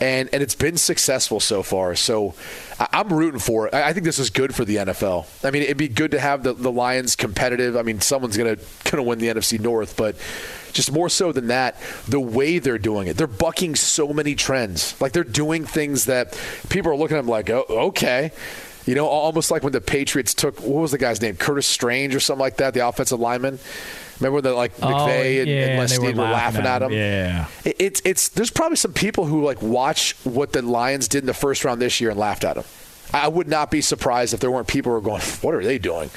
[0.00, 1.94] and and it's been successful so far.
[1.94, 2.34] So
[2.78, 3.74] I'm rooting for it.
[3.74, 5.26] I I think this is good for the NFL.
[5.44, 7.76] I mean, it'd be good to have the, the Lions competitive.
[7.76, 10.16] I mean, someone's gonna gonna win the NFC North, but
[10.72, 11.76] just more so than that,
[12.08, 14.98] the way they're doing it, they're bucking so many trends.
[15.00, 18.32] Like they're doing things that people are looking at them like, oh, okay.
[18.86, 22.14] You know, almost like when the Patriots took what was the guy's name, Curtis Strange
[22.14, 23.58] or something like that, the offensive lineman.
[24.20, 26.66] Remember when the like Oh, McVay and, yeah, and Les they were Snead were laughing
[26.66, 26.92] at him?
[26.92, 27.46] Yeah.
[27.64, 31.26] It- It's it's there's probably some people who like watch what the Lions did in
[31.26, 32.64] the first round this year and laughed at them.
[33.12, 35.78] I would not be surprised if there weren't people who are going, "What are they
[35.78, 36.10] doing?"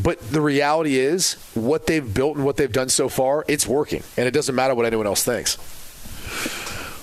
[0.00, 4.04] But the reality is, what they've built and what they've done so far, it's working,
[4.16, 5.58] and it doesn't matter what anyone else thinks.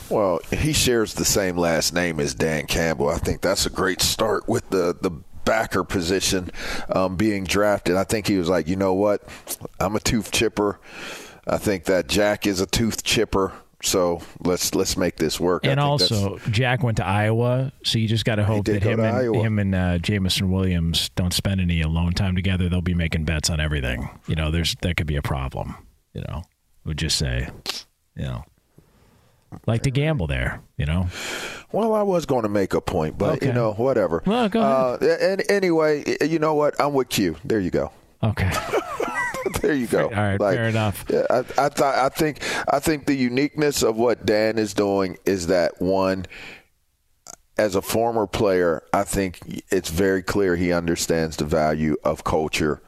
[0.09, 3.09] Well, he shares the same last name as Dan Campbell.
[3.09, 5.11] I think that's a great start with the the
[5.45, 6.49] backer position
[6.89, 7.95] um, being drafted.
[7.95, 9.23] I think he was like, you know what,
[9.79, 10.79] I'm a tooth chipper.
[11.47, 13.53] I think that Jack is a tooth chipper.
[13.83, 15.67] So let's let's make this work.
[15.67, 18.99] I And also, Jack went to Iowa, so you just got to hope that him
[18.99, 19.43] and, Iowa.
[19.43, 22.67] him and uh, Jameson Williams don't spend any alone time together.
[22.67, 24.09] They'll be making bets on everything.
[24.27, 25.75] You know, there's that could be a problem.
[26.13, 26.43] You know,
[26.85, 27.47] would just say,
[28.15, 28.43] you know,
[29.65, 30.61] like to gamble there.
[30.77, 31.07] You know,
[31.71, 34.21] Well, I was going to make a point, but you know, whatever.
[34.25, 36.79] Well, go Uh, and anyway, you know what?
[36.79, 37.37] I'm with Q.
[37.45, 37.91] There you go.
[38.23, 38.51] okay,
[39.61, 40.05] there you go.
[40.05, 41.05] All right, fair enough.
[41.09, 45.17] Yeah, I, I thought I think I think the uniqueness of what Dan is doing
[45.25, 46.25] is that one.
[47.57, 52.81] As a former player, I think it's very clear he understands the value of culture,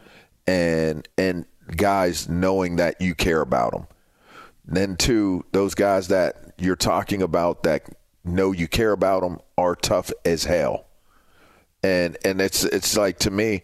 [0.46, 1.46] and and
[1.78, 3.88] guys knowing that you care about them.
[4.66, 7.84] Then two, those guys that you're talking about that
[8.24, 10.86] know you care about them are tough as hell.
[11.84, 13.64] And and it's it's like to me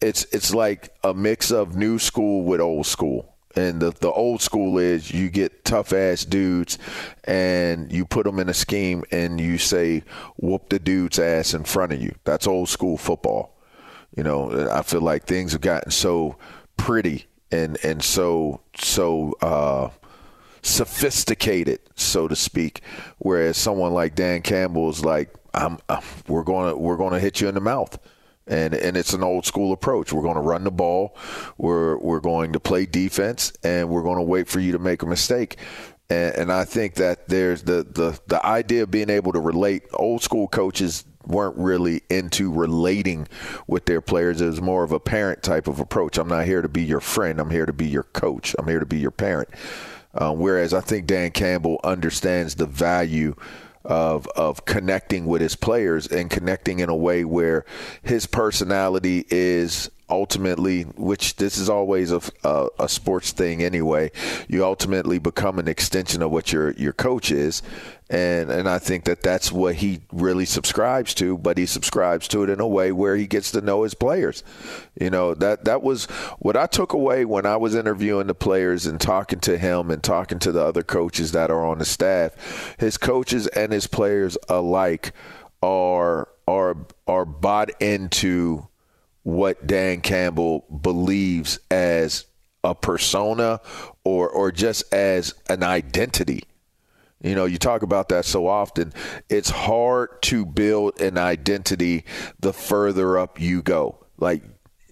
[0.00, 3.34] it's it's like a mix of new school with old school.
[3.56, 6.78] And the, the old school is you get tough ass dudes
[7.24, 10.04] and you put them in a scheme and you say
[10.36, 12.14] whoop the dude's ass in front of you.
[12.24, 13.56] That's old school football.
[14.14, 16.36] You know i feel like things have gotten so
[16.76, 19.90] pretty and and so so uh
[20.66, 22.82] sophisticated, so to speak.
[23.18, 27.40] Whereas someone like Dan Campbell is like, I'm, uh, we're going to we're to hit
[27.40, 27.98] you in the mouth.
[28.48, 30.12] And, and it's an old school approach.
[30.12, 31.16] We're going to run the ball.
[31.58, 35.02] We're we're going to play defense, and we're going to wait for you to make
[35.02, 35.56] a mistake.
[36.08, 39.82] And, and I think that there's the, the the idea of being able to relate.
[39.94, 43.26] Old school coaches weren't really into relating
[43.66, 44.40] with their players.
[44.40, 46.16] It was more of a parent type of approach.
[46.16, 47.40] I'm not here to be your friend.
[47.40, 48.54] I'm here to be your coach.
[48.58, 49.48] I'm here to be your parent.
[50.16, 53.34] Uh, whereas I think Dan Campbell understands the value
[53.84, 57.64] of of connecting with his players and connecting in a way where
[58.02, 64.10] his personality is ultimately, which this is always a, a, a, sports thing anyway,
[64.48, 67.62] you ultimately become an extension of what your your coach is,
[68.08, 71.36] and and I think that that's what he really subscribes to.
[71.36, 74.44] But he subscribes to it in a way where he gets to know his players.
[75.00, 76.04] You know that that was
[76.38, 80.02] what I took away when I was interviewing the players and talking to him and
[80.02, 82.76] talking to the other coaches that are on the staff.
[82.78, 85.12] His coaches and his players alike
[85.62, 86.76] are are
[87.08, 88.68] are bought into
[89.26, 92.26] what Dan Campbell believes as
[92.62, 93.60] a persona
[94.04, 96.44] or or just as an identity.
[97.20, 98.92] You know, you talk about that so often.
[99.28, 102.04] It's hard to build an identity
[102.38, 104.06] the further up you go.
[104.16, 104.44] Like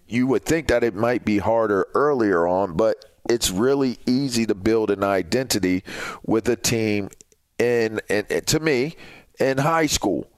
[0.08, 4.56] you would think that it might be harder earlier on, but it's really easy to
[4.56, 5.84] build an identity
[6.24, 7.08] with a team
[7.60, 8.96] in, in to me
[9.38, 10.28] in high school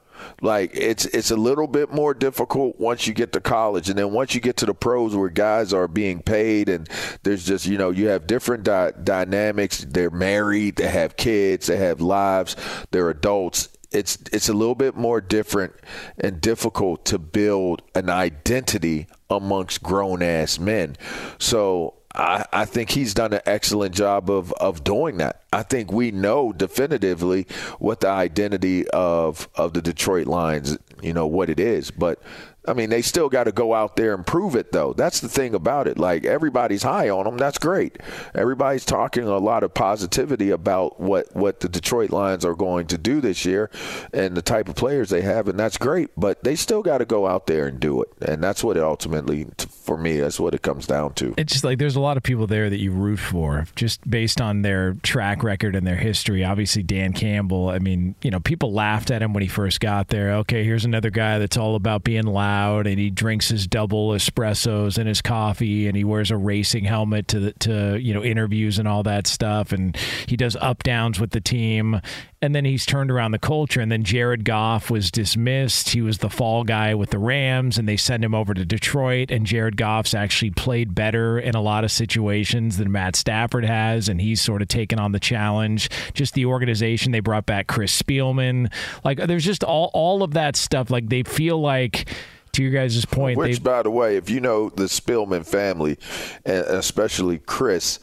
[0.41, 4.12] like it's it's a little bit more difficult once you get to college, and then
[4.12, 6.89] once you get to the pros where guys are being paid, and
[7.23, 9.85] there's just you know you have different di- dynamics.
[9.89, 12.57] They're married, they have kids, they have lives,
[12.91, 13.69] they're adults.
[13.93, 15.75] It's it's a little bit more different
[16.19, 20.97] and difficult to build an identity amongst grown ass men.
[21.39, 25.42] So I, I, think he's done an excellent job of, of doing that.
[25.52, 27.46] I think we know definitively
[27.79, 31.90] what the identity of of the Detroit Lions, you know, what it is.
[31.90, 32.22] But
[32.68, 34.92] I mean, they still got to go out there and prove it, though.
[34.92, 35.98] That's the thing about it.
[35.98, 37.37] Like everybody's high on them.
[37.38, 37.98] That's great.
[38.35, 42.98] Everybody's talking a lot of positivity about what what the Detroit Lions are going to
[42.98, 43.70] do this year
[44.12, 46.11] and the type of players they have, and that's great.
[46.16, 48.83] But they still got to go out there and do it, and that's what it
[48.83, 51.35] ultimately, for me, that's what it comes down to.
[51.37, 54.40] It's just like there's a lot of people there that you root for, just based
[54.40, 56.44] on their track record and their history.
[56.44, 57.68] Obviously, Dan Campbell.
[57.68, 60.33] I mean, you know, people laughed at him when he first got there.
[60.37, 64.11] Okay, here's another guy that's all about being loud out and he drinks his double
[64.11, 68.23] espressos and his coffee and he wears a racing helmet to the, to you know
[68.23, 69.73] interviews and all that stuff.
[69.73, 72.01] And he does up downs with the team
[72.46, 75.88] and then he's turned around the culture and then Jared Goff was dismissed.
[75.88, 79.32] He was the fall guy with the Rams and they send him over to Detroit
[79.32, 84.09] and Jared Goff's actually played better in a lot of situations than Matt Stafford has
[84.09, 85.90] and he's sort of taken on the challenge.
[86.14, 88.72] Just the organization they brought back Chris Spielman.
[89.04, 92.09] Like there's just all all of that stuff like they feel like
[92.52, 95.98] to your guys' point, which, by the way, if you know the Spielman family,
[96.44, 97.98] and especially Chris,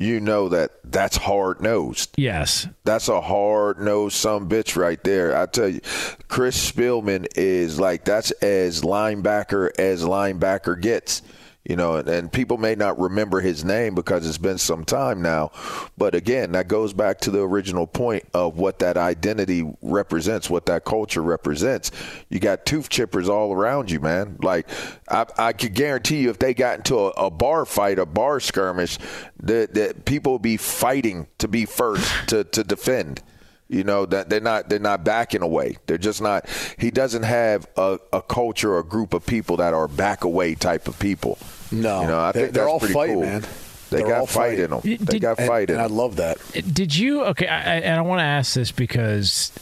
[0.00, 2.14] you know that that's hard nosed.
[2.16, 5.36] Yes, that's a hard nosed some bitch right there.
[5.36, 5.80] I tell you,
[6.28, 11.20] Chris Spielman is like that's as linebacker as linebacker gets
[11.64, 15.20] you know, and, and, people may not remember his name because it's been some time
[15.20, 15.50] now.
[15.98, 20.66] But again, that goes back to the original point of what that identity represents, what
[20.66, 21.90] that culture represents.
[22.30, 24.38] You got tooth chippers all around you, man.
[24.42, 24.68] Like,
[25.08, 28.40] I, I could guarantee you if they got into a, a bar fight, a bar
[28.40, 28.98] skirmish,
[29.42, 33.22] that, that people be fighting to be first to, to defend.
[33.70, 35.76] You know that they're not they're not backing away.
[35.86, 36.48] They're just not.
[36.76, 40.56] He doesn't have a, a culture or a group of people that are back away
[40.56, 41.38] type of people.
[41.70, 43.20] No, you know I think they're, all pretty fight, cool.
[43.20, 43.42] man.
[43.90, 44.80] They they're got fight in them.
[44.82, 46.38] They Did, got fight and, in and I love that.
[46.72, 47.22] Did you?
[47.26, 49.52] Okay, I, and I want to ask this because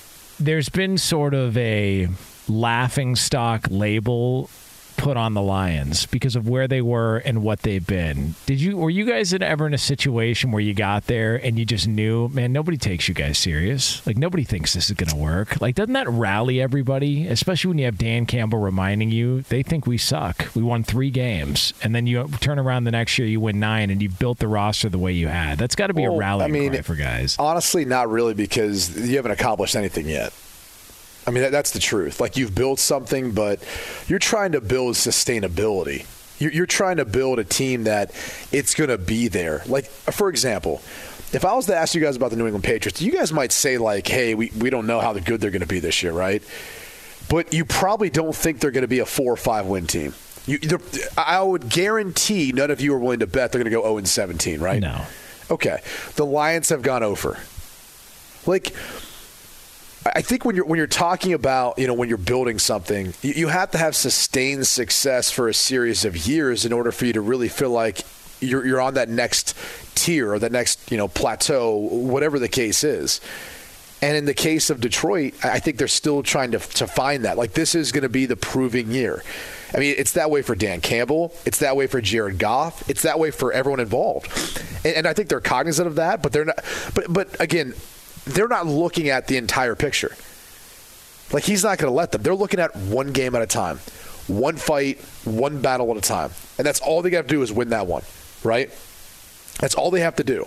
[0.40, 2.08] there's been sort of a
[2.48, 4.48] laughing stock label
[4.98, 8.34] put on the Lions because of where they were and what they've been.
[8.44, 11.64] Did you were you guys ever in a situation where you got there and you
[11.64, 14.06] just knew, man, nobody takes you guys serious.
[14.06, 15.60] Like nobody thinks this is going to work.
[15.60, 19.86] Like doesn't that rally everybody, especially when you have Dan Campbell reminding you they think
[19.86, 20.48] we suck.
[20.54, 23.90] We won 3 games and then you turn around the next year you win 9
[23.90, 25.58] and you built the roster the way you had.
[25.58, 27.36] That's got to be well, a rally I mean, for guys.
[27.38, 30.32] Honestly, not really because you haven't accomplished anything yet.
[31.28, 32.20] I mean, that, that's the truth.
[32.20, 33.62] Like you've built something, but
[34.06, 36.06] you're trying to build sustainability.
[36.40, 38.12] You're, you're trying to build a team that
[38.50, 39.62] it's going to be there.
[39.66, 40.80] Like, for example,
[41.34, 43.52] if I was to ask you guys about the New England Patriots, you guys might
[43.52, 46.12] say like, "Hey, we, we don't know how good they're going to be this year,
[46.12, 46.42] right?"
[47.28, 50.14] But you probably don't think they're going to be a four or five win team.
[50.46, 50.58] You,
[51.18, 53.98] I would guarantee none of you are willing to bet they're going to go 0
[53.98, 54.80] and 17, right?
[54.80, 55.04] No.
[55.50, 55.82] Okay.
[56.14, 57.38] The Lions have gone over.
[58.46, 58.74] Like
[60.06, 63.32] I think when you're when you're talking about you know when you're building something, you,
[63.34, 67.12] you have to have sustained success for a series of years in order for you
[67.14, 68.00] to really feel like
[68.40, 69.54] you're you're on that next
[69.94, 73.20] tier or that next, you know, plateau, whatever the case is.
[74.00, 77.36] And in the case of Detroit, I think they're still trying to, to find that.
[77.36, 79.24] Like, this is going to be the proving year.
[79.74, 81.34] I mean, it's that way for Dan Campbell.
[81.44, 82.88] It's that way for Jared Goff.
[82.88, 84.28] It's that way for everyone involved.
[84.84, 86.64] And, and I think they're cognizant of that, but they're not.
[86.94, 87.74] But, but again,
[88.28, 90.14] they're not looking at the entire picture.
[91.32, 92.22] Like, he's not going to let them.
[92.22, 93.78] They're looking at one game at a time,
[94.26, 96.30] one fight, one battle at a time.
[96.56, 98.02] And that's all they got to do is win that one,
[98.42, 98.70] right?
[99.60, 100.46] That's all they have to do.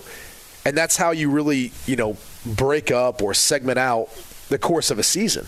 [0.66, 4.10] And that's how you really, you know, break up or segment out
[4.50, 5.46] the course of a season.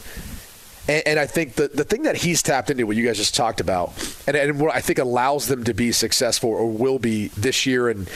[0.87, 3.35] And, and I think the, the thing that he's tapped into, what you guys just
[3.35, 3.93] talked about,
[4.27, 7.89] and, and what I think allows them to be successful or will be this year
[7.89, 8.09] and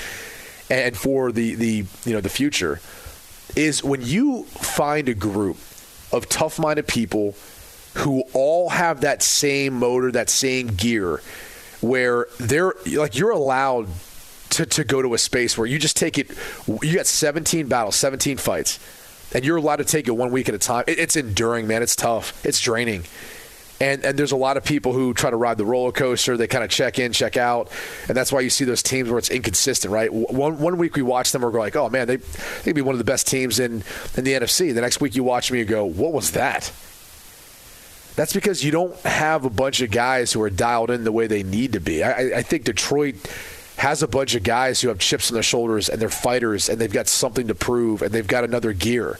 [0.70, 2.82] and for the, the you know the future,
[3.56, 5.58] is when you find a group
[6.12, 7.36] of tough-minded people
[7.96, 11.22] who all have that same motor, that same gear,
[11.82, 13.88] where they're like you're allowed
[14.52, 16.32] to, to go to a space where you just take it.
[16.68, 18.80] You got 17 battles, 17 fights,
[19.34, 20.84] and you're allowed to take it one week at a time.
[20.88, 21.84] It, it's enduring, man.
[21.84, 22.46] It's tough.
[22.46, 23.04] It's draining.
[23.80, 26.36] And, and there's a lot of people who try to ride the roller coaster.
[26.36, 27.72] They kind of check in, check out,
[28.08, 30.12] and that's why you see those teams where it's inconsistent, right?
[30.12, 32.96] One one week we watch them, we're like, oh man, they they could be one
[32.96, 33.84] of the best teams in
[34.16, 34.74] in the NFC.
[34.74, 36.72] The next week you watch them, you go, what was that?
[38.16, 41.28] That's because you don't have a bunch of guys who are dialed in the way
[41.28, 42.04] they need to be.
[42.04, 43.16] I, I think Detroit
[43.78, 46.80] has a bunch of guys who have chips on their shoulders and they're fighters and
[46.80, 49.20] they've got something to prove and they've got another gear.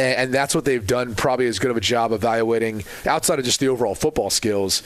[0.00, 3.60] And, that's what they've done probably as good of a job evaluating outside of just
[3.60, 4.82] the overall football skills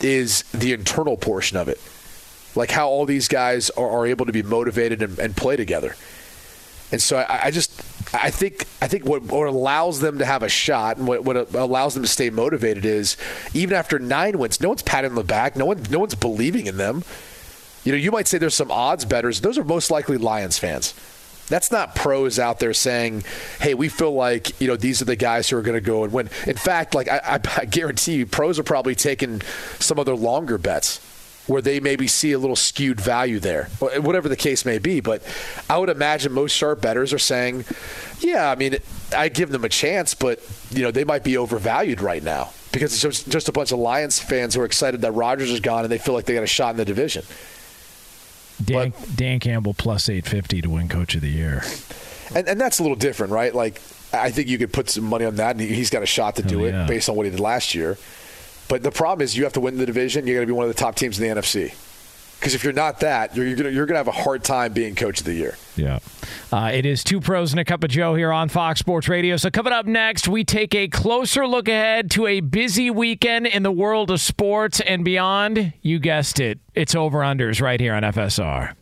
[0.00, 1.80] is the internal portion of it.
[2.54, 5.96] Like how all these guys are, are able to be motivated and, and play together.
[6.92, 7.72] And so I, I, just
[8.14, 11.52] I think I think what, what, allows them to have a shot and what, what
[11.54, 13.16] allows them to stay motivated is
[13.52, 16.66] even after nine wins, no one's patting them the back, no one no one's believing
[16.66, 17.02] in them.
[17.82, 19.40] You know, you might say there's some odds betters.
[19.40, 20.94] Those are most likely Lions fans.
[21.48, 23.24] That's not pros out there saying,
[23.60, 26.04] "Hey, we feel like you know these are the guys who are going to go
[26.04, 29.42] and win." In fact, like I, I, guarantee you, pros are probably taking
[29.78, 31.00] some of their longer bets
[31.46, 35.00] where they maybe see a little skewed value there, whatever the case may be.
[35.00, 35.22] But
[35.68, 37.66] I would imagine most sharp bettors are saying,
[38.20, 38.78] "Yeah, I mean,
[39.14, 40.40] I give them a chance, but
[40.70, 43.78] you know they might be overvalued right now because it's just, just a bunch of
[43.78, 46.42] Lions fans who are excited that Rodgers is gone and they feel like they got
[46.42, 47.24] a shot in the division."
[48.62, 51.62] Dan, but, Dan Campbell plus 850 to win Coach of the Year.
[52.34, 53.54] And, and that's a little different, right?
[53.54, 53.80] Like,
[54.12, 56.42] I think you could put some money on that, and he's got a shot to
[56.42, 56.84] do yeah.
[56.84, 57.98] it based on what he did last year.
[58.68, 60.26] But the problem is you have to win the division.
[60.26, 61.74] You're going to be one of the top teams in the NFC.
[62.44, 65.18] Because if you're not that, you're, you're going to have a hard time being coach
[65.20, 65.56] of the year.
[65.76, 66.00] Yeah.
[66.52, 69.38] Uh, it is two pros and a cup of Joe here on Fox Sports Radio.
[69.38, 73.62] So, coming up next, we take a closer look ahead to a busy weekend in
[73.62, 75.72] the world of sports and beyond.
[75.80, 76.60] You guessed it.
[76.74, 78.74] It's over unders right here on FSR.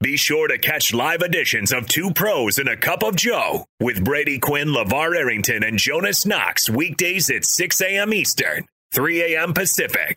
[0.00, 4.04] Be sure to catch live editions of Two Pros and a Cup of Joe with
[4.04, 8.14] Brady Quinn, LaVar Arrington, and Jonas Knox weekdays at 6 a.m.
[8.14, 9.52] Eastern, 3 a.m.
[9.52, 10.16] Pacific.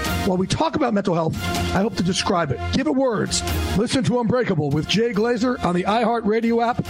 [0.25, 1.35] while we talk about mental health,
[1.73, 2.59] I hope to describe it.
[2.73, 3.41] Give it words.
[3.77, 6.85] Listen to Unbreakable with Jay Glazer on the iHeartRadio app,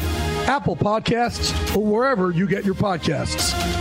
[0.47, 3.80] Apple Podcasts, or wherever you get your podcasts.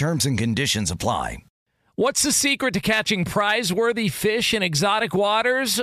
[0.00, 1.44] Terms and conditions apply.
[1.94, 5.82] What's the secret to catching prize worthy fish in exotic waters?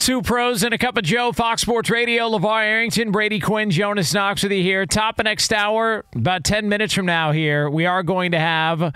[0.00, 4.14] Two pros and a cup of Joe, Fox Sports Radio, LaVar Arrington, Brady Quinn, Jonas
[4.14, 4.86] Knox with you here.
[4.86, 8.94] Top of next hour, about 10 minutes from now here, we are going to have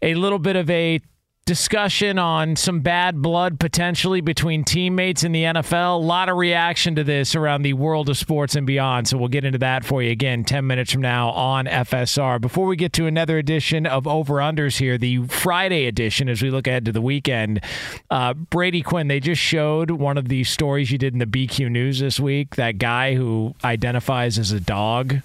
[0.00, 1.00] a little bit of a
[1.48, 5.94] discussion on some bad blood potentially between teammates in the NFL.
[5.94, 9.08] A lot of reaction to this around the world of sports and beyond.
[9.08, 12.38] So we'll get into that for you again 10 minutes from now on FSR.
[12.38, 16.50] Before we get to another edition of Over Unders here, the Friday edition as we
[16.50, 17.62] look ahead to the weekend,
[18.10, 21.70] uh, Brady Quinn, they just showed one of the stories you did in the BQ
[21.70, 22.56] News this week.
[22.56, 25.22] That guy who identifies as a dog.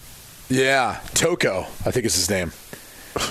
[0.48, 2.54] Yeah, Toco, I think is his name.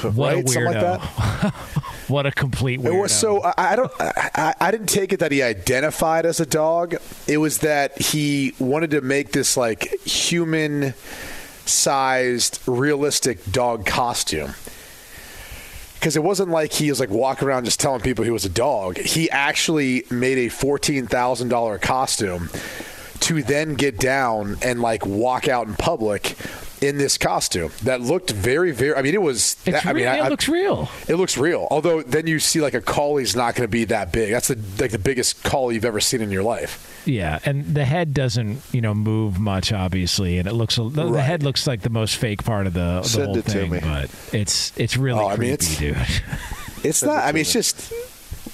[0.02, 0.46] What right?
[0.46, 1.54] Something like that.
[2.08, 5.32] what a complete It was so I, I don't I, I didn't take it that
[5.32, 6.96] he identified as a dog.
[7.26, 10.94] It was that he wanted to make this like human
[11.64, 14.54] sized realistic dog costume.
[15.94, 18.48] Because it wasn't like he was like walking around just telling people he was a
[18.50, 18.98] dog.
[18.98, 22.50] He actually made a fourteen thousand dollar costume
[23.20, 26.34] to then get down and like walk out in public
[26.82, 30.12] in this costume that looked very very I mean it was It's I mean real-
[30.12, 30.88] I, it looks real.
[31.08, 31.68] it looks real.
[31.70, 34.30] Although then you see like a collie's not going to be that big.
[34.32, 36.88] That's the like the biggest collie you've ever seen in your life.
[37.04, 41.20] Yeah, and the head doesn't, you know, move much, obviously, and it looks the, the
[41.22, 43.70] head looks like the most fake part of the, the Send whole it to thing,
[43.70, 43.80] me.
[43.80, 46.22] but it's it's really Oh, I mean, creepy, it's- dude.
[46.84, 47.22] It's not.
[47.24, 47.92] I mean, it's just.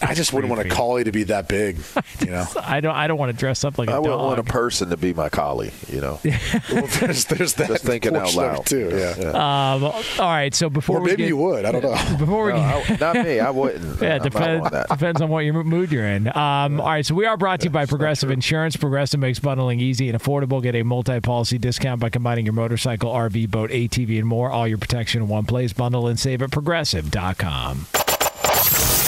[0.00, 1.76] I just wouldn't want a collie to be that big.
[2.20, 2.46] You know.
[2.60, 4.90] I don't I don't want to dress up like a I wouldn't want a person
[4.90, 6.18] to be my collie, you know.
[6.72, 7.68] well, there's there's that.
[7.68, 8.66] Just thinking out portion of it, loud.
[8.66, 8.90] too.
[8.92, 9.28] Yeah.
[9.28, 11.64] um, all right, so before or we maybe get, you would.
[11.64, 11.94] I don't know.
[12.18, 13.38] before we No, get, I- not me.
[13.40, 14.02] I wouldn't.
[14.02, 14.88] Yeah, I'm depends, on that.
[14.88, 16.26] depends on what your mood you're in.
[16.36, 18.76] Um, all right, so we are brought to you by Progressive Insurance.
[18.76, 20.60] Progressive makes bundling easy and affordable.
[20.62, 24.50] Get a multi-policy discount by combining your motorcycle, RV, boat, ATV, and more.
[24.50, 25.72] All your protection in one place.
[25.72, 27.86] Bundle and save at progressive.com.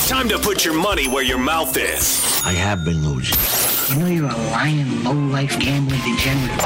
[0.09, 2.42] Time to put your money where your mouth is.
[2.44, 3.59] I have been losing.
[3.91, 6.61] You know you're a lying, low-life gambling degenerate.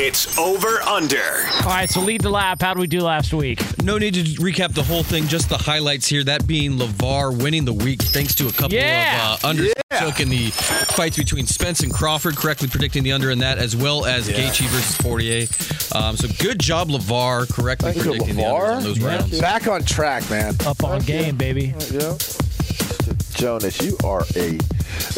[0.00, 1.44] It's over under.
[1.62, 2.60] All right, so lead the lap.
[2.62, 3.60] How did we do last week?
[3.84, 6.24] No need to recap the whole thing, just the highlights here.
[6.24, 9.34] That being LaVar winning the week thanks to a couple Yeah.
[9.34, 13.12] of uh, unders he took in the fights between Spence and Crawford, correctly predicting the
[13.12, 15.46] under in that, as well as Gaethje versus Poirier.
[15.94, 19.40] Um, so good job, LaVar, correctly Thank you, predicting the unders on those rounds.
[19.40, 20.56] Back on track, man.
[20.66, 21.72] Up on game, baby.
[21.92, 22.16] Yeah.
[23.36, 24.58] Jonas, you are a.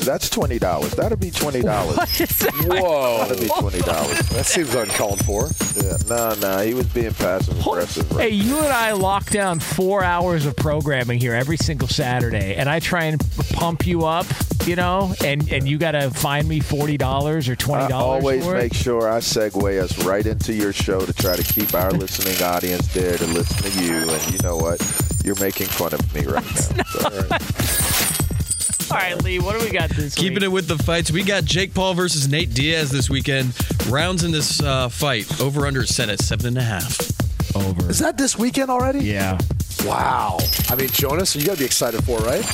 [0.04, 0.92] That's twenty dollars.
[0.92, 1.96] That'll be twenty dollars.
[2.64, 3.18] Whoa.
[3.26, 4.16] That'll be twenty dollars.
[4.36, 5.48] That seems uncalled for.
[5.82, 8.10] Yeah, no, no, he was being passive aggressive.
[8.12, 12.68] Hey, you and I lock down four hours of programming here every single Saturday, and
[12.68, 13.22] I try and
[13.54, 14.26] pump you up,
[14.66, 18.56] you know, and, and you got to find me $40 or $20 I always for
[18.56, 18.58] it.
[18.58, 22.40] make sure I segue us right into your show to try to keep our listening
[22.42, 24.10] audience there to listen to you.
[24.10, 24.80] And you know what?
[25.24, 26.44] You're making fun of me right
[26.76, 27.38] now.
[28.86, 29.10] So, all right.
[29.10, 30.22] All right, Lee, what do we got this week?
[30.22, 30.44] Keeping week?
[30.44, 33.52] it with the fights, we got Jake Paul versus Nate Diaz this weekend.
[33.88, 35.40] Rounds in this uh, fight.
[35.40, 37.00] Over under set at seven and a half.
[37.56, 37.90] Over.
[37.90, 39.00] Is that this weekend already?
[39.00, 39.38] Yeah.
[39.84, 40.38] Wow.
[40.68, 42.44] I mean, Jonas, you got to be excited for, right?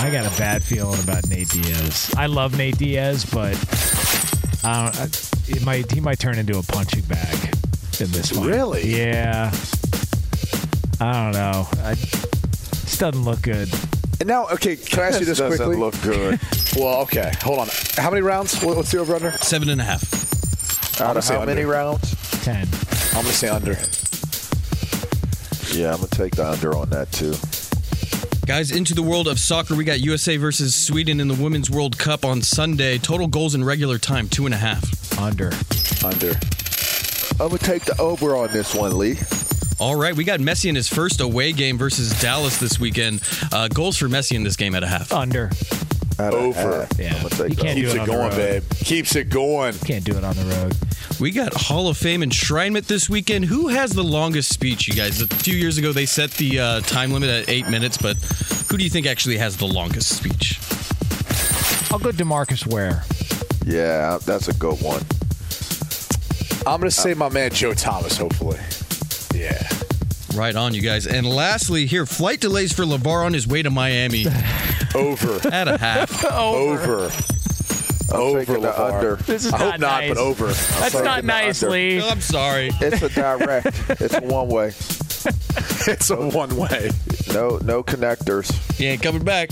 [0.00, 2.12] I got a bad feeling about Nate Diaz.
[2.16, 3.54] I love Nate Diaz, but
[4.64, 5.08] I
[5.48, 7.54] it might he might turn into a punching bag
[8.00, 8.46] in this fight.
[8.46, 8.86] Really?
[8.96, 9.50] Yeah.
[11.00, 11.66] I don't know.
[11.82, 13.68] I, just doesn't look good.
[14.20, 15.76] And now, okay, can I ask you this doesn't quickly?
[15.76, 16.38] look good.
[16.76, 17.68] well, okay, hold on.
[17.96, 18.62] How many rounds?
[18.62, 19.32] What- What's the over under?
[19.32, 20.02] Seven and a half.
[21.00, 22.42] I'm Out gonna of say how many rounds?
[22.44, 22.68] Ten.
[23.14, 23.72] I'm gonna say under.
[25.74, 27.34] Yeah, I'm gonna take the under on that too.
[28.46, 31.96] Guys, into the world of soccer, we got USA versus Sweden in the Women's World
[31.96, 32.98] Cup on Sunday.
[32.98, 35.18] Total goals in regular time, two and a half.
[35.18, 35.52] Under.
[36.04, 36.32] Under.
[37.40, 39.16] I'm gonna take the over on this one, Lee.
[39.80, 43.22] All right, we got Messi in his first away game versus Dallas this weekend.
[43.50, 45.10] Uh, goals for Messi in this game at a half.
[45.10, 45.50] Under.
[46.18, 46.80] Out of Over.
[46.82, 46.98] half.
[46.98, 47.14] Yeah.
[47.16, 48.36] I'm gonna take You can't do Keeps it it on the going, road.
[48.36, 48.64] babe.
[48.84, 49.72] Keeps it going.
[49.78, 50.76] Can't do it on the road.
[51.18, 53.46] We got Hall of Fame enshrinement this weekend.
[53.46, 55.22] Who has the longest speech, you guys?
[55.22, 58.18] A few years ago, they set the uh, time limit at eight minutes, but
[58.70, 60.58] who do you think actually has the longest speech?
[61.90, 63.02] I'll go DeMarcus Ware.
[63.64, 65.02] Yeah, that's a good one.
[66.66, 68.18] I'm gonna say my man Joe Thomas.
[68.18, 68.58] Hopefully.
[69.40, 69.66] Yeah.
[70.34, 71.06] Right on, you guys.
[71.06, 74.26] And lastly, here, flight delays for LaVar on his way to Miami
[74.94, 75.40] Over.
[75.52, 76.24] at a half.
[76.30, 77.10] over.
[78.12, 78.44] I'm Over.
[78.44, 78.94] the LaVar.
[78.94, 79.16] under.
[79.16, 80.08] This is I not hope not, nice.
[80.10, 80.46] but over.
[80.48, 81.72] That's not the nice, under.
[81.74, 82.00] Lee.
[82.02, 82.70] I'm sorry.
[82.80, 83.66] It's a direct.
[84.00, 84.68] it's a one way.
[84.68, 86.90] it's a one way.
[87.32, 88.52] No, no connectors.
[88.76, 89.50] He ain't coming back.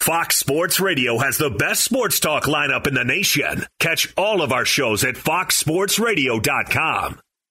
[0.00, 3.66] Fox Sports Radio has the best sports talk lineup in the nation.
[3.80, 7.20] Catch all of our shows at foxsportsradio.com.